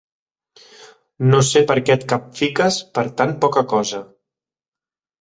No 1.33 1.43
sé 1.51 1.63
per 1.73 1.77
què 1.91 1.95
et 1.97 2.07
capfiques 2.15 2.81
per 2.99 3.07
tan 3.23 3.39
poca 3.47 3.67
cosa. 3.79 4.05